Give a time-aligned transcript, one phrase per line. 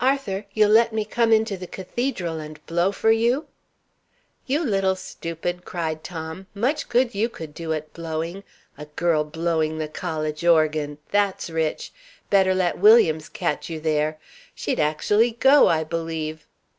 [0.00, 3.46] "Arthur, you'll let me come into the cathedral and blow for you?"
[4.46, 6.46] "You little stupid!" cried Tom.
[6.54, 8.42] "Much good you could do at blowing!
[8.78, 10.96] A girl blowing the college organ!
[11.10, 11.92] That's rich!
[12.30, 14.18] Better let Williams catch you there!
[14.54, 16.46] She'd actually go, I believe!"